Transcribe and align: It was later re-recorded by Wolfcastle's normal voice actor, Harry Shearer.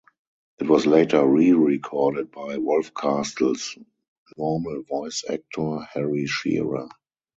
It 0.59 0.67
was 0.67 0.87
later 0.87 1.23
re-recorded 1.23 2.31
by 2.31 2.57
Wolfcastle's 2.57 3.77
normal 4.35 4.81
voice 4.89 5.23
actor, 5.29 5.77
Harry 5.93 6.25
Shearer. 6.25 6.89